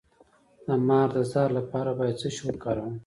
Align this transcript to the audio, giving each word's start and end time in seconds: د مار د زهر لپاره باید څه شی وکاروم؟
د 0.65 0.67
مار 0.87 1.07
د 1.15 1.17
زهر 1.31 1.49
لپاره 1.59 1.91
باید 1.99 2.19
څه 2.21 2.27
شی 2.35 2.41
وکاروم؟ 2.47 2.95